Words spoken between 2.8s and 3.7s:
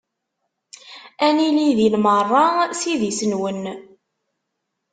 idis-nwen.